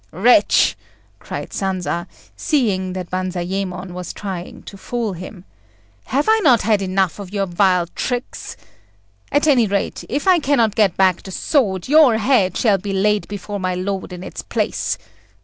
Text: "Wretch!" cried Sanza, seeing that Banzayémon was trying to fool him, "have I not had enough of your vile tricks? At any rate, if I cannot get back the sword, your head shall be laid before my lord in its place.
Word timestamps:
"Wretch!" 0.11 0.75
cried 1.19 1.51
Sanza, 1.53 2.07
seeing 2.35 2.93
that 2.93 3.11
Banzayémon 3.11 3.91
was 3.91 4.13
trying 4.13 4.63
to 4.63 4.75
fool 4.75 5.13
him, 5.13 5.45
"have 6.05 6.27
I 6.27 6.39
not 6.41 6.63
had 6.63 6.81
enough 6.81 7.19
of 7.19 7.31
your 7.31 7.45
vile 7.45 7.85
tricks? 7.93 8.57
At 9.31 9.45
any 9.45 9.67
rate, 9.67 10.03
if 10.09 10.27
I 10.27 10.39
cannot 10.39 10.73
get 10.73 10.97
back 10.97 11.21
the 11.21 11.29
sword, 11.29 11.87
your 11.87 12.17
head 12.17 12.57
shall 12.57 12.79
be 12.79 12.93
laid 12.93 13.27
before 13.27 13.59
my 13.59 13.75
lord 13.75 14.11
in 14.11 14.23
its 14.23 14.41
place. 14.41 14.97